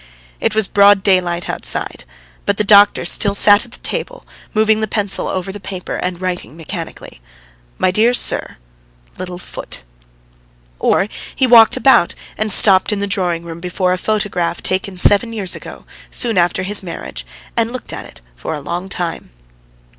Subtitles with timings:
[0.39, 2.05] It was broad daylight outside,
[2.47, 6.19] but the doctor still sat at the table moving the pencil over the paper and
[6.19, 7.21] writing mechanically.
[7.77, 8.57] "My dear Sir....
[9.19, 9.83] Little foot."
[10.79, 15.33] Or he walked about and stopped in the drawing room before a photograph taken seven
[15.33, 17.23] years ago, soon after his marriage,
[17.55, 19.29] and looked at it for a long time.